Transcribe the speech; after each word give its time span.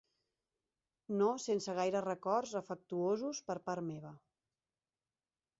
No 1.19 1.27
sense 1.43 1.75
gaire 1.81 2.01
records 2.07 2.55
afectuosos 2.63 3.45
per 3.51 3.59
part 3.69 3.89
meva. 3.93 4.17